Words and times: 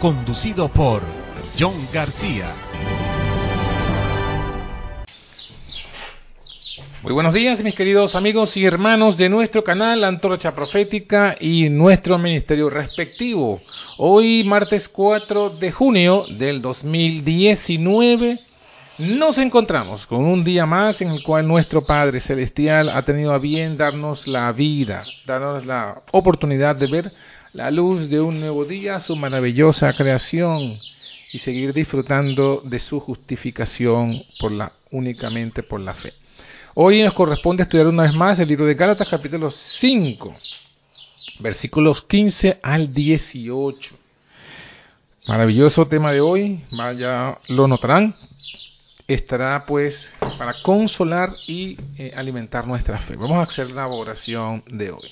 conducido 0.00 0.68
por 0.68 1.02
John 1.58 1.74
García. 1.92 2.52
Muy 7.02 7.12
buenos 7.12 7.34
días, 7.34 7.62
mis 7.62 7.74
queridos 7.74 8.14
amigos 8.14 8.56
y 8.56 8.64
hermanos 8.64 9.16
de 9.16 9.28
nuestro 9.28 9.64
canal 9.64 10.04
Antorcha 10.04 10.54
Profética 10.54 11.36
y 11.40 11.68
nuestro 11.68 12.18
ministerio 12.18 12.70
respectivo. 12.70 13.60
Hoy, 13.96 14.44
martes 14.44 14.88
4 14.88 15.50
de 15.50 15.72
junio 15.72 16.26
del 16.28 16.60
2019, 16.60 18.40
nos 18.98 19.38
encontramos 19.38 20.06
con 20.06 20.24
un 20.24 20.44
día 20.44 20.66
más 20.66 21.00
en 21.00 21.10
el 21.10 21.22
cual 21.22 21.46
nuestro 21.46 21.84
Padre 21.84 22.20
Celestial 22.20 22.88
ha 22.88 23.02
tenido 23.02 23.32
a 23.32 23.38
bien 23.38 23.76
darnos 23.76 24.26
la 24.26 24.50
vida, 24.52 25.02
darnos 25.24 25.66
la 25.66 26.02
oportunidad 26.10 26.76
de 26.76 26.86
ver 26.88 27.12
la 27.52 27.70
luz 27.70 28.08
de 28.10 28.20
un 28.20 28.40
nuevo 28.40 28.64
día, 28.64 29.00
su 29.00 29.16
maravillosa 29.16 29.92
creación 29.94 30.76
y 31.32 31.38
seguir 31.38 31.72
disfrutando 31.72 32.62
de 32.64 32.78
su 32.78 33.00
justificación 33.00 34.22
por 34.38 34.52
la 34.52 34.72
únicamente 34.90 35.62
por 35.62 35.80
la 35.80 35.94
fe. 35.94 36.12
Hoy 36.74 37.02
nos 37.02 37.12
corresponde 37.14 37.62
estudiar 37.62 37.86
una 37.86 38.04
vez 38.04 38.14
más 38.14 38.38
el 38.38 38.48
libro 38.48 38.66
de 38.66 38.74
Gálatas 38.74 39.08
capítulo 39.08 39.50
5, 39.50 40.32
versículos 41.40 42.02
15 42.02 42.60
al 42.62 42.92
18. 42.92 43.94
Maravilloso 45.26 45.86
tema 45.86 46.12
de 46.12 46.20
hoy, 46.20 46.64
vaya 46.72 47.36
lo 47.48 47.66
notarán. 47.66 48.14
Estará 49.06 49.64
pues 49.66 50.12
para 50.38 50.54
consolar 50.62 51.30
y 51.46 51.78
eh, 51.96 52.12
alimentar 52.14 52.66
nuestra 52.66 52.98
fe. 52.98 53.16
Vamos 53.16 53.38
a 53.38 53.50
hacer 53.50 53.70
la 53.70 53.86
oración 53.88 54.62
de 54.68 54.90
hoy. 54.90 55.10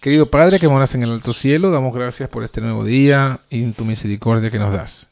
Querido 0.00 0.30
Padre 0.30 0.60
que 0.60 0.68
moras 0.68 0.94
en 0.94 1.02
el 1.02 1.10
alto 1.10 1.32
cielo, 1.32 1.70
damos 1.70 1.94
gracias 1.94 2.28
por 2.28 2.44
este 2.44 2.60
nuevo 2.60 2.84
día 2.84 3.40
y 3.50 3.62
en 3.62 3.74
tu 3.74 3.84
misericordia 3.84 4.50
que 4.50 4.58
nos 4.58 4.72
das. 4.72 5.08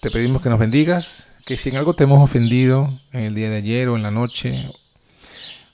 Te 0.00 0.10
pedimos 0.10 0.40
que 0.40 0.48
nos 0.48 0.58
bendigas, 0.58 1.28
que 1.46 1.56
si 1.56 1.68
en 1.68 1.76
algo 1.76 1.94
te 1.94 2.04
hemos 2.04 2.22
ofendido 2.22 2.88
en 3.12 3.24
el 3.24 3.34
día 3.34 3.50
de 3.50 3.56
ayer 3.56 3.88
o 3.88 3.96
en 3.96 4.02
la 4.02 4.10
noche, 4.10 4.72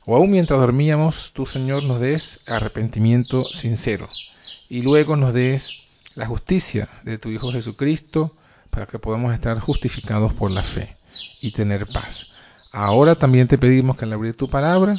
o 0.05 0.17
aún 0.17 0.30
mientras 0.30 0.58
dormíamos, 0.58 1.33
tú 1.34 1.47
Señor 1.47 1.84
nos 1.84 2.00
des 2.00 2.41
arrepentimiento 2.48 3.44
sincero 3.44 4.08
y 4.68 4.83
luego 4.83 5.17
nos 5.17 5.33
des 5.33 5.83
la 6.14 6.27
justicia 6.27 6.89
de 7.05 7.18
tu 7.18 7.28
Hijo 7.28 7.52
Jesucristo 7.52 8.33
para 8.70 8.86
que 8.86 8.98
podamos 8.98 9.33
estar 9.34 9.58
justificados 9.61 10.33
por 10.33 10.51
la 10.51 10.63
fe 10.63 10.96
y 11.40 11.52
tener 11.52 11.86
paz. 11.92 12.28
Ahora 12.73 13.14
también 13.14 13.48
te 13.48 13.58
pedimos 13.58 13.96
que 13.96 14.05
al 14.05 14.13
abrir 14.13 14.34
tu 14.36 14.51
palabra 14.51 14.96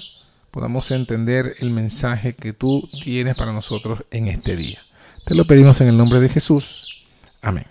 podamos 0.52 0.92
entender 0.92 1.56
el 1.60 1.72
mensaje 1.72 2.36
que 2.36 2.54
tú 2.54 2.88
tienes 3.04 3.38
para 3.38 3.54
nosotros 3.54 4.04
en 4.12 4.28
este 4.28 4.56
día. 4.56 4.80
Te 5.26 5.36
lo 5.36 5.46
pedimos 5.46 5.82
en 5.82 5.88
el 5.88 5.98
nombre 5.98 6.20
de 6.20 6.30
Jesús. 6.30 7.06
Amén. 7.42 7.66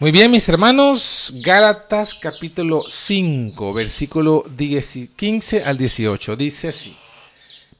Muy 0.00 0.12
bien, 0.12 0.30
mis 0.30 0.48
hermanos, 0.48 1.32
Gálatas 1.42 2.14
capítulo 2.14 2.84
5, 2.88 3.72
versículo 3.72 4.44
15 5.16 5.64
al 5.64 5.76
18, 5.76 6.36
dice 6.36 6.68
así. 6.68 6.96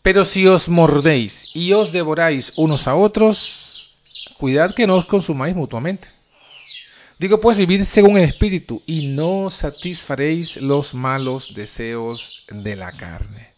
Pero 0.02 0.24
si 0.24 0.46
os 0.46 0.68
mordéis 0.68 1.50
y 1.54 1.72
os 1.74 1.92
devoráis 1.92 2.52
unos 2.56 2.88
a 2.88 2.96
otros, 2.96 3.90
cuidad 4.36 4.74
que 4.74 4.86
no 4.86 4.96
os 4.96 5.06
consumáis 5.06 5.54
mutuamente. 5.54 6.17
Digo 7.18 7.40
pues, 7.40 7.58
vivid 7.58 7.82
según 7.82 8.16
el 8.16 8.28
Espíritu 8.28 8.80
y 8.86 9.08
no 9.08 9.50
satisfaréis 9.50 10.56
los 10.58 10.94
malos 10.94 11.52
deseos 11.52 12.44
de 12.48 12.76
la 12.76 12.92
carne. 12.92 13.48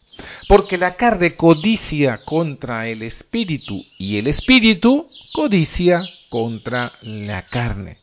Porque 0.48 0.78
la 0.78 0.96
carne 0.96 1.34
codicia 1.34 2.22
contra 2.22 2.88
el 2.88 3.02
Espíritu 3.02 3.84
y 3.98 4.16
el 4.16 4.28
Espíritu 4.28 5.08
codicia 5.34 6.02
contra 6.30 6.94
la 7.02 7.44
carne. 7.44 7.98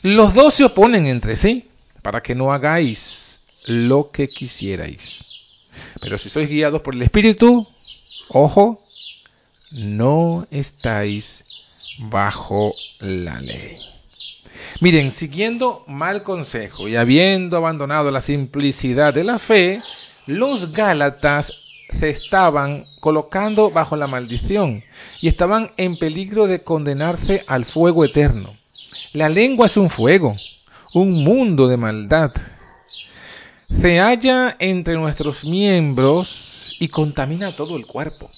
Los 0.00 0.32
dos 0.32 0.54
se 0.54 0.64
oponen 0.64 1.04
entre 1.04 1.36
sí 1.36 1.68
para 2.00 2.22
que 2.22 2.34
no 2.34 2.50
hagáis 2.50 3.40
lo 3.66 4.10
que 4.10 4.26
quisierais. 4.26 5.22
Pero 6.00 6.16
si 6.16 6.30
sois 6.30 6.48
guiados 6.48 6.80
por 6.80 6.94
el 6.94 7.02
Espíritu, 7.02 7.68
ojo, 8.30 8.80
no 9.72 10.46
estáis 10.50 11.44
bajo 11.98 12.72
la 13.00 13.38
ley. 13.42 13.97
Miren, 14.80 15.10
siguiendo 15.10 15.82
mal 15.88 16.22
consejo 16.22 16.86
y 16.86 16.94
habiendo 16.94 17.56
abandonado 17.56 18.12
la 18.12 18.20
simplicidad 18.20 19.12
de 19.12 19.24
la 19.24 19.40
fe, 19.40 19.80
los 20.28 20.70
Gálatas 20.72 21.52
se 21.98 22.10
estaban 22.10 22.84
colocando 23.00 23.70
bajo 23.70 23.96
la 23.96 24.06
maldición 24.06 24.84
y 25.20 25.26
estaban 25.26 25.72
en 25.78 25.98
peligro 25.98 26.46
de 26.46 26.62
condenarse 26.62 27.42
al 27.48 27.64
fuego 27.64 28.04
eterno. 28.04 28.56
La 29.14 29.28
lengua 29.28 29.66
es 29.66 29.76
un 29.76 29.90
fuego, 29.90 30.32
un 30.94 31.24
mundo 31.24 31.66
de 31.66 31.76
maldad. 31.76 32.30
Se 33.80 33.98
halla 33.98 34.54
entre 34.60 34.94
nuestros 34.94 35.44
miembros 35.44 36.76
y 36.78 36.86
contamina 36.86 37.50
todo 37.50 37.76
el 37.76 37.84
cuerpo 37.84 38.30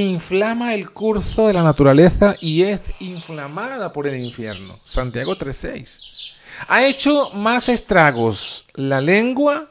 inflama 0.00 0.74
el 0.74 0.90
curso 0.90 1.46
de 1.46 1.52
la 1.52 1.62
naturaleza 1.62 2.34
y 2.40 2.62
es 2.62 2.80
inflamada 3.00 3.92
por 3.92 4.06
el 4.06 4.20
infierno. 4.22 4.78
Santiago 4.84 5.36
3.6. 5.36 6.32
Ha 6.68 6.84
hecho 6.84 7.30
más 7.30 7.68
estragos 7.68 8.66
la 8.74 9.00
lengua 9.00 9.68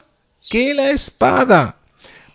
que 0.48 0.74
la 0.74 0.90
espada, 0.90 1.76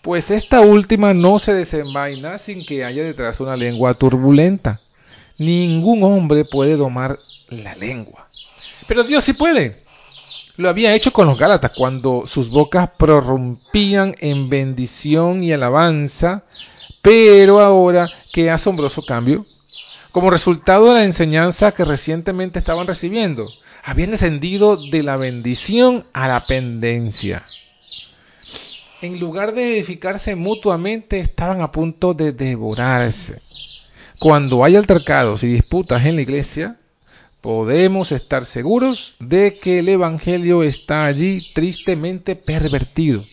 pues 0.02 0.32
esta 0.32 0.62
última 0.62 1.14
no 1.14 1.40
se 1.40 1.54
desenvaina 1.54 2.38
sin 2.38 2.66
que 2.66 2.84
haya 2.84 3.04
detrás 3.04 3.40
una 3.40 3.56
lengua 3.56 3.94
turbulenta. 3.94 4.80
Ningún 5.38 6.04
hombre 6.04 6.46
puede 6.46 6.76
domar 6.76 7.18
la 7.50 7.76
lengua. 7.76 8.28
Pero 8.88 9.04
Dios 9.04 9.24
sí 9.24 9.34
puede. 9.34 9.82
Lo 10.58 10.68
había 10.68 10.94
hecho 10.94 11.14
con 11.14 11.26
los 11.26 11.40
Gálatas 11.40 11.74
cuando 11.76 12.28
sus 12.28 12.52
bocas 12.52 12.90
prorrumpían 12.98 14.16
en 14.20 14.50
bendición 14.50 15.42
y 15.42 15.54
alabanza 15.54 16.44
pero 17.02 17.60
ahora, 17.60 18.10
qué 18.34 18.50
asombroso 18.50 19.04
cambio. 19.04 19.46
Como 20.12 20.30
resultado 20.30 20.88
de 20.88 20.96
la 20.96 21.06
enseñanza 21.06 21.72
que 21.72 21.86
recientemente 21.86 22.60
estaban 22.60 22.88
recibiendo, 22.88 23.48
habían 23.84 24.12
descendido 24.12 24.76
de 24.76 25.04
la 25.04 25.18
bendición 25.18 26.06
a 26.14 26.28
la 26.28 26.40
pendencia. 26.42 27.44
En 29.02 29.20
lugar 29.20 29.54
de 29.54 29.78
edificarse 29.78 30.36
mutuamente, 30.36 31.20
estaban 31.20 31.62
a 31.62 31.72
punto 31.72 32.14
de 32.14 32.34
devorarse. 32.34 33.42
Cuando 34.20 34.66
hay 34.66 34.76
altercados 34.76 35.44
y 35.44 35.48
disputas 35.48 36.06
en 36.06 36.18
la 36.18 36.24
iglesia, 36.24 36.76
podemos 37.40 38.12
estar 38.12 38.46
seguros 38.46 39.16
de 39.20 39.56
que 39.56 39.80
el 39.80 39.88
Evangelio 39.88 40.64
está 40.64 41.06
allí 41.06 41.54
tristemente 41.54 42.36
pervertido 42.36 43.24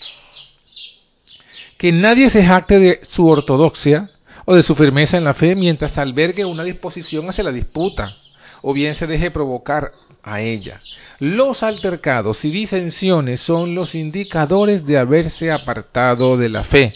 que 1.76 1.92
nadie 1.92 2.30
se 2.30 2.44
jacte 2.44 2.78
de 2.78 3.00
su 3.02 3.28
ortodoxia 3.28 4.10
o 4.44 4.54
de 4.54 4.62
su 4.62 4.74
firmeza 4.74 5.16
en 5.16 5.24
la 5.24 5.34
fe 5.34 5.54
mientras 5.54 5.98
albergue 5.98 6.44
una 6.44 6.64
disposición 6.64 7.28
hacia 7.28 7.44
la 7.44 7.52
disputa 7.52 8.16
o 8.62 8.72
bien 8.72 8.94
se 8.94 9.06
deje 9.06 9.30
provocar 9.30 9.90
a 10.22 10.40
ella. 10.40 10.78
Los 11.18 11.62
altercados 11.62 12.44
y 12.44 12.50
disensiones 12.50 13.40
son 13.40 13.74
los 13.74 13.94
indicadores 13.94 14.86
de 14.86 14.98
haberse 14.98 15.52
apartado 15.52 16.36
de 16.36 16.48
la 16.48 16.64
fe, 16.64 16.92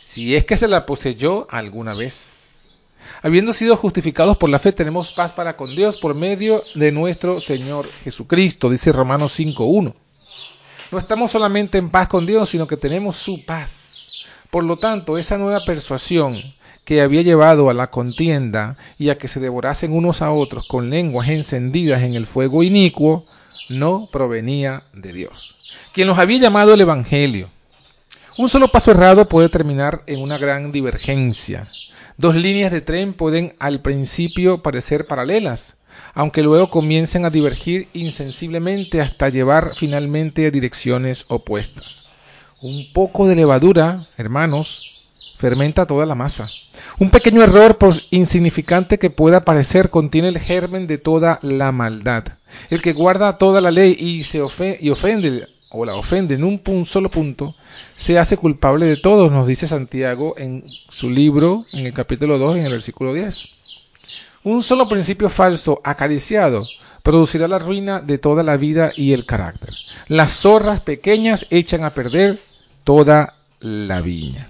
si 0.00 0.36
es 0.36 0.44
que 0.44 0.56
se 0.56 0.68
la 0.68 0.86
poseyó 0.86 1.46
alguna 1.50 1.94
vez. 1.94 2.68
Habiendo 3.22 3.52
sido 3.52 3.76
justificados 3.76 4.36
por 4.38 4.48
la 4.48 4.58
fe, 4.58 4.72
tenemos 4.72 5.12
paz 5.12 5.32
para 5.32 5.56
con 5.56 5.74
Dios 5.74 5.96
por 5.96 6.14
medio 6.14 6.62
de 6.74 6.90
nuestro 6.90 7.40
Señor 7.40 7.86
Jesucristo, 8.04 8.70
dice 8.70 8.92
Romanos 8.92 9.38
5.1. 9.38 9.94
No 10.90 10.98
estamos 10.98 11.30
solamente 11.30 11.76
en 11.76 11.90
paz 11.90 12.08
con 12.08 12.24
Dios, 12.24 12.48
sino 12.48 12.66
que 12.66 12.76
tenemos 12.76 13.16
su 13.16 13.44
paz. 13.44 13.89
Por 14.50 14.64
lo 14.64 14.76
tanto, 14.76 15.16
esa 15.16 15.38
nueva 15.38 15.64
persuasión 15.64 16.36
que 16.84 17.02
había 17.02 17.22
llevado 17.22 17.70
a 17.70 17.74
la 17.74 17.90
contienda 17.90 18.76
y 18.98 19.10
a 19.10 19.18
que 19.18 19.28
se 19.28 19.38
devorasen 19.38 19.92
unos 19.92 20.22
a 20.22 20.32
otros 20.32 20.66
con 20.66 20.90
lenguas 20.90 21.28
encendidas 21.28 22.02
en 22.02 22.14
el 22.14 22.26
fuego 22.26 22.64
inicuo, 22.64 23.24
no 23.68 24.08
provenía 24.10 24.82
de 24.92 25.12
Dios, 25.12 25.72
quien 25.92 26.08
los 26.08 26.18
había 26.18 26.40
llamado 26.40 26.74
el 26.74 26.80
Evangelio. 26.80 27.48
Un 28.38 28.48
solo 28.48 28.68
paso 28.68 28.90
errado 28.90 29.28
puede 29.28 29.48
terminar 29.48 30.02
en 30.08 30.20
una 30.20 30.36
gran 30.36 30.72
divergencia. 30.72 31.68
Dos 32.16 32.34
líneas 32.34 32.72
de 32.72 32.80
tren 32.80 33.12
pueden 33.12 33.54
al 33.60 33.80
principio 33.82 34.62
parecer 34.62 35.06
paralelas, 35.06 35.76
aunque 36.12 36.42
luego 36.42 36.70
comiencen 36.70 37.24
a 37.24 37.30
divergir 37.30 37.86
insensiblemente 37.92 39.00
hasta 39.00 39.28
llevar 39.28 39.74
finalmente 39.76 40.46
a 40.46 40.50
direcciones 40.50 41.24
opuestas. 41.28 42.09
Un 42.62 42.92
poco 42.92 43.26
de 43.26 43.36
levadura, 43.36 44.06
hermanos, 44.18 45.06
fermenta 45.38 45.86
toda 45.86 46.04
la 46.04 46.14
masa. 46.14 46.46
Un 46.98 47.08
pequeño 47.08 47.42
error, 47.42 47.78
por 47.78 47.94
insignificante 48.10 48.98
que 48.98 49.08
pueda 49.08 49.46
parecer, 49.46 49.88
contiene 49.88 50.28
el 50.28 50.38
germen 50.38 50.86
de 50.86 50.98
toda 50.98 51.38
la 51.40 51.72
maldad. 51.72 52.24
El 52.68 52.82
que 52.82 52.92
guarda 52.92 53.38
toda 53.38 53.62
la 53.62 53.70
ley 53.70 53.96
y 53.98 54.24
se 54.24 54.42
y 54.78 54.90
ofende 54.90 55.48
o 55.70 55.86
la 55.86 55.94
ofende 55.94 56.34
en 56.34 56.44
un 56.44 56.84
solo 56.84 57.08
punto, 57.08 57.54
se 57.94 58.18
hace 58.18 58.36
culpable 58.36 58.84
de 58.84 58.98
todo, 58.98 59.30
nos 59.30 59.46
dice 59.46 59.66
Santiago 59.66 60.34
en 60.36 60.62
su 60.90 61.08
libro, 61.08 61.64
en 61.72 61.86
el 61.86 61.94
capítulo 61.94 62.36
2, 62.36 62.58
en 62.58 62.66
el 62.66 62.72
versículo 62.72 63.14
10. 63.14 63.48
Un 64.44 64.62
solo 64.62 64.86
principio 64.86 65.30
falso, 65.30 65.80
acariciado, 65.82 66.66
producirá 67.02 67.48
la 67.48 67.58
ruina 67.58 68.00
de 68.00 68.18
toda 68.18 68.42
la 68.42 68.58
vida 68.58 68.92
y 68.94 69.14
el 69.14 69.24
carácter. 69.24 69.70
Las 70.08 70.32
zorras 70.32 70.80
pequeñas 70.80 71.46
echan 71.48 71.84
a 71.84 71.94
perder 71.94 72.38
toda 72.84 73.34
la 73.60 74.00
viña. 74.00 74.48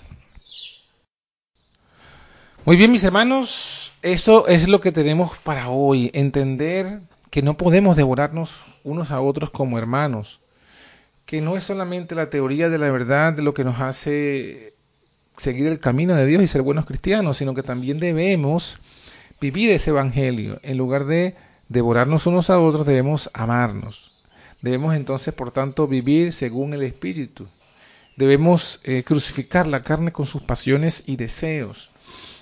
Muy 2.65 2.77
bien, 2.77 2.93
mis 2.93 3.05
hermanos, 3.05 3.94
eso 4.03 4.47
es 4.47 4.69
lo 4.69 4.81
que 4.81 4.93
tenemos 4.93 5.37
para 5.38 5.71
hoy, 5.71 6.11
entender 6.12 7.00
que 7.31 7.43
no 7.43 7.56
podemos 7.56 7.97
devorarnos 7.97 8.79
unos 8.85 9.11
a 9.11 9.21
otros 9.21 9.50
como 9.50 9.79
hermanos, 9.79 10.41
que 11.25 11.41
no 11.41 11.56
es 11.56 11.65
solamente 11.65 12.15
la 12.15 12.29
teoría 12.29 12.69
de 12.69 12.79
la 12.79 12.91
verdad 12.91 13.38
lo 13.38 13.55
que 13.55 13.65
nos 13.65 13.81
hace 13.81 14.75
seguir 15.37 15.67
el 15.69 15.79
camino 15.79 16.15
de 16.15 16.27
Dios 16.27 16.43
y 16.43 16.49
ser 16.49 16.62
buenos 16.62 16.85
cristianos, 16.87 17.38
sino 17.38 17.55
que 17.55 17.62
también 17.62 17.99
debemos 17.99 18.79
vivir 19.41 19.71
ese 19.71 19.91
evangelio. 19.91 20.61
En 20.62 20.77
lugar 20.77 21.06
de 21.06 21.37
devorarnos 21.69 22.27
unos 22.27 22.50
a 22.50 22.61
otros, 22.61 22.87
debemos 22.87 23.31
amarnos. 23.32 24.12
Debemos 24.61 24.94
entonces, 24.94 25.32
por 25.32 25.50
tanto, 25.50 25.88
vivir 25.88 26.32
según 26.32 26.75
el 26.75 26.82
Espíritu. 26.82 27.49
Debemos 28.20 28.81
eh, 28.84 29.02
crucificar 29.02 29.67
la 29.67 29.81
carne 29.81 30.12
con 30.12 30.26
sus 30.26 30.43
pasiones 30.43 31.05
y 31.06 31.17
deseos. 31.17 31.88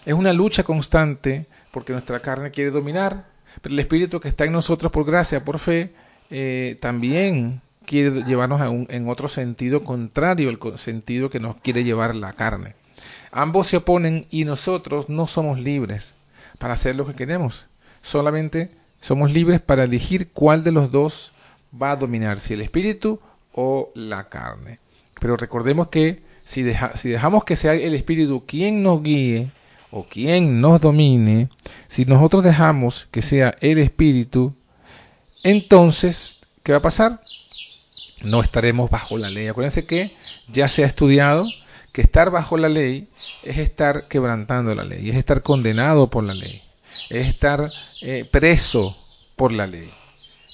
Es 0.05 0.13
una 0.13 0.33
lucha 0.33 0.65
constante 0.65 1.47
porque 1.71 1.93
nuestra 1.93 2.19
carne 2.19 2.51
quiere 2.51 2.73
dominar, 2.73 3.27
pero 3.63 3.75
el 3.75 3.79
Espíritu 3.79 4.19
que 4.19 4.27
está 4.27 4.45
en 4.45 4.51
nosotros 4.51 4.91
por 4.91 5.05
gracia, 5.05 5.45
por 5.45 5.61
fe, 5.61 5.93
eh, 6.31 6.77
también 6.81 7.61
quiere 7.87 8.25
llevarnos 8.25 8.61
a 8.61 8.71
un, 8.71 8.89
en 8.91 9.09
otro 9.09 9.29
sentido 9.29 9.85
contrario 9.85 10.49
al 10.49 10.79
sentido 10.81 11.31
que 11.31 11.39
nos 11.39 11.59
quiere 11.61 11.85
llevar 11.85 12.17
la 12.17 12.33
carne. 12.33 12.75
Ambos 13.31 13.69
se 13.69 13.77
oponen 13.77 14.27
y 14.31 14.45
nosotros 14.45 15.09
no 15.09 15.29
somos 15.29 15.61
libres 15.61 16.13
para 16.59 16.75
hacer 16.75 16.97
lo 16.97 17.07
que 17.07 17.15
queremos. 17.15 17.69
Solamente 18.03 18.73
somos 19.01 19.31
libres 19.31 19.61
para 19.61 19.85
elegir 19.85 20.33
cuál 20.33 20.65
de 20.65 20.73
los 20.73 20.91
dos 20.91 21.33
va 21.81 21.93
a 21.93 21.97
dominar, 21.97 22.41
si 22.41 22.55
el 22.55 22.63
espíritu 22.63 23.21
o 23.53 23.93
la 23.95 24.29
carne. 24.29 24.81
Pero 25.19 25.37
recordemos 25.37 25.89
que 25.89 26.23
si, 26.45 26.65
si 26.95 27.09
dejamos 27.09 27.45
que 27.45 27.57
sea 27.57 27.75
el 27.75 27.95
espíritu 27.95 28.45
quien 28.47 28.83
nos 28.83 29.03
guíe 29.03 29.51
o 29.91 30.05
quien 30.05 30.61
nos 30.61 30.81
domine, 30.81 31.49
si 31.89 32.05
nosotros 32.05 32.45
dejamos 32.45 33.07
que 33.11 33.23
sea 33.23 33.57
el 33.61 33.79
espíritu, 33.79 34.55
entonces, 35.43 36.39
¿qué 36.63 36.73
va 36.73 36.79
a 36.79 36.83
pasar? 36.83 37.21
No 38.23 38.43
estaremos 38.43 38.91
bajo 38.91 39.17
la 39.17 39.31
ley. 39.31 39.47
Acuérdense 39.49 39.87
que 39.87 40.11
ya 40.49 40.69
se 40.69 40.83
ha 40.83 40.87
estudiado 40.87 41.47
que 41.93 42.03
estar 42.03 42.31
bajo 42.31 42.57
la 42.57 42.69
ley 42.69 43.09
es 43.43 43.59
estar 43.59 44.09
quebrantando 44.09 44.75
la 44.75 44.85
ley, 44.85 45.11
es 45.11 45.17
estar 45.17 45.43
condenado 45.43 46.09
por 46.09 46.25
la 46.25 46.35
ley, 46.35 46.63
es 47.11 47.27
estar 47.27 47.65
eh, 48.03 48.29
preso 48.31 48.97
por 49.37 49.53
la 49.53 49.67
ley. 49.67 49.91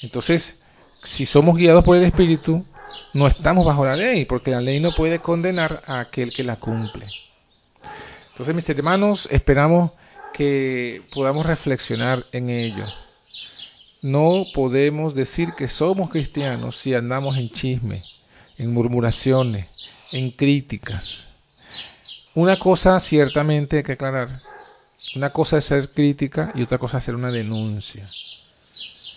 Entonces, 0.03 0.59
si 1.03 1.27
somos 1.27 1.57
guiados 1.57 1.85
por 1.85 1.97
el 1.97 2.05
Espíritu, 2.05 2.65
no 3.13 3.27
estamos 3.27 3.65
bajo 3.65 3.85
la 3.85 3.97
ley, 3.97 4.25
porque 4.25 4.51
la 4.51 4.61
ley 4.61 4.81
no 4.81 4.93
puede 4.93 5.21
condenar 5.21 5.83
a 5.87 6.01
aquel 6.01 6.33
que 6.33 6.45
la 6.45 6.57
cumple. 6.57 7.07
Entonces, 8.31 8.55
mis 8.55 8.69
hermanos, 8.69 9.29
esperamos 9.31 9.93
que 10.33 11.03
podamos 11.15 11.47
reflexionar 11.47 12.27
en 12.33 12.51
ello. 12.51 12.85
No 14.03 14.45
podemos 14.53 15.15
decir 15.15 15.55
que 15.57 15.69
somos 15.69 16.11
cristianos 16.11 16.77
si 16.77 16.93
andamos 16.93 17.39
en 17.39 17.51
chisme, 17.51 18.03
en 18.59 18.75
murmuraciones, 18.75 19.89
en 20.13 20.33
críticas. 20.33 21.29
Una 22.35 22.59
cosa 22.59 22.99
ciertamente 22.99 23.79
hay 23.79 23.83
que 23.85 23.93
aclarar. 23.93 24.29
Una 25.15 25.31
cosa 25.31 25.59
es 25.59 25.67
ser 25.67 25.91
crítica 25.91 26.51
y 26.57 26.63
otra 26.63 26.79
cosa 26.79 26.99
es 26.99 27.05
hacer 27.05 27.15
una 27.15 27.31
denuncia. 27.31 28.05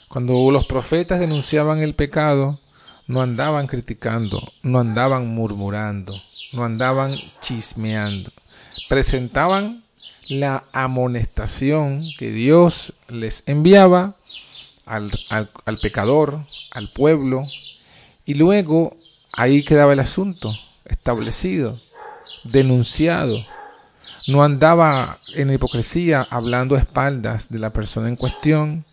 Cuando 0.07 0.51
los 0.51 0.65
profetas 0.67 1.19
denunciaban 1.19 1.79
el 1.79 1.95
pecado, 1.95 2.59
no 3.07 3.21
andaban 3.21 3.67
criticando, 3.67 4.51
no 4.63 4.79
andaban 4.79 5.27
murmurando, 5.27 6.21
no 6.53 6.65
andaban 6.65 7.15
chismeando. 7.39 8.31
Presentaban 8.89 9.83
la 10.29 10.65
amonestación 10.73 12.01
que 12.17 12.31
Dios 12.31 12.93
les 13.07 13.43
enviaba 13.45 14.15
al, 14.85 15.09
al 15.29 15.77
pecador, 15.77 16.39
al 16.71 16.89
pueblo, 16.89 17.43
y 18.25 18.33
luego 18.33 18.95
ahí 19.33 19.63
quedaba 19.63 19.93
el 19.93 19.99
asunto 19.99 20.53
establecido, 20.85 21.79
denunciado. 22.43 23.45
No 24.27 24.43
andaba 24.43 25.17
en 25.33 25.53
hipocresía 25.53 26.27
hablando 26.29 26.75
a 26.75 26.79
espaldas 26.79 27.47
de 27.47 27.59
la 27.59 27.71
persona 27.71 28.09
en 28.09 28.17
cuestión, 28.17 28.83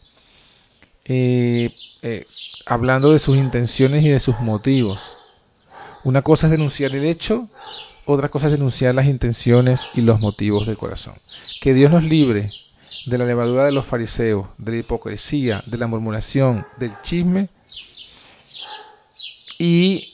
eh, 1.05 1.71
eh, 2.03 2.27
hablando 2.67 3.13
de 3.13 3.19
sus 3.19 3.37
intenciones 3.37 4.05
y 4.05 4.09
de 4.09 4.21
sus 4.21 4.41
motivos. 4.41 5.19
Una 6.03 6.23
cosa 6.23 6.47
es 6.47 6.53
denunciar 6.53 6.95
el 6.95 7.05
hecho, 7.05 7.49
otra 8.07 8.29
cosa 8.29 8.47
es 8.47 8.53
denunciar 8.53 8.95
las 8.95 9.07
intenciones 9.07 9.89
y 9.95 10.03
los 10.03 10.21
motivos 10.21 10.67
del 10.67 10.77
corazón. 10.77 11.15
Que 11.61 11.75
Dios 11.75 11.91
nos 11.91 12.05
libre 12.05 12.51
de 13.07 13.19
la 13.19 13.25
levadura 13.25 13.67
de 13.67 13.73
los 13.73 13.87
fariseos, 13.87 14.47
de 14.59 14.73
la 14.73 14.79
hipocresía, 14.79 15.63
de 15.67 15.79
la 15.79 15.87
murmuración, 15.87 16.67
del 16.79 16.93
chisme 17.03 17.49
y 19.59 20.13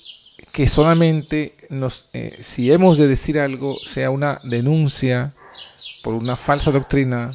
que 0.53 0.69
solamente 0.69 1.57
nos, 1.71 2.09
eh, 2.13 2.39
si 2.41 2.73
hemos 2.73 2.99
de 2.99 3.09
decir 3.09 3.39
algo, 3.39 3.75
sea 3.75 4.11
una 4.11 4.41
denuncia 4.45 5.33
por 6.03 6.15
una 6.15 6.37
falsa 6.37 6.71
doctrina, 6.71 7.33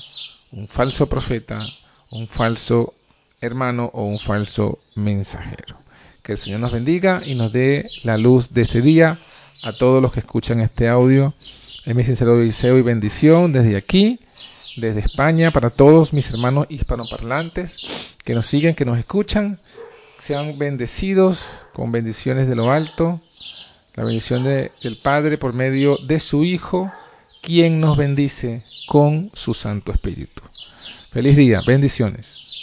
un 0.52 0.68
falso 0.68 1.08
profeta, 1.08 1.66
un 2.12 2.28
falso 2.28 2.94
hermano 3.42 3.92
o 3.94 4.04
un 4.04 4.20
falso 4.20 4.80
mensajero. 4.96 5.78
Que 6.24 6.34
el 6.34 6.38
Señor 6.38 6.60
nos 6.60 6.72
bendiga 6.72 7.22
y 7.26 7.36
nos 7.36 7.52
dé 7.52 7.84
la 8.04 8.18
luz 8.18 8.52
de 8.52 8.64
este 8.64 8.82
día 8.82 9.18
a 9.64 9.74
todos 9.74 10.02
los 10.02 10.14
que 10.14 10.20
escuchan 10.20 10.60
este 10.60 10.88
audio. 10.88 11.34
Es 11.86 11.96
mi 11.96 12.04
sincero 12.04 12.38
deseo 12.38 12.78
y 12.78 12.82
bendición 12.82 13.52
desde 13.52 13.78
aquí, 13.78 14.20
desde 14.78 15.02
España, 15.02 15.52
para 15.52 15.70
todos 15.70 16.14
mis 16.14 16.30
hermanos 16.32 16.66
hispanoparlantes 16.70 17.86
que 18.24 18.34
nos 18.34 18.48
siguen, 18.48 18.76
que 18.76 18.86
nos 18.86 18.98
escuchan 18.98 19.60
sean 20.20 20.58
bendecidos 20.58 21.46
con 21.74 21.92
bendiciones 21.92 22.48
de 22.48 22.56
lo 22.56 22.72
alto, 22.72 23.22
la 23.94 24.06
bendición 24.06 24.44
de, 24.44 24.72
del 24.82 24.98
Padre 24.98 25.38
por 25.38 25.54
medio 25.54 25.98
de 25.98 26.20
su 26.20 26.44
Hijo, 26.44 26.92
quien 27.42 27.80
nos 27.80 27.98
bendice 27.98 28.64
con 28.88 29.30
su 29.34 29.54
Santo 29.54 29.92
Espíritu. 29.92 30.42
Feliz 31.12 31.38
día, 31.38 31.62
bendiciones. 31.66 32.55